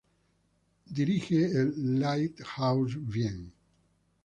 El 0.87 0.93
dirige 0.95 1.45
el 1.45 1.99
Lighthouse 1.99 2.95
Wien. 3.07 3.51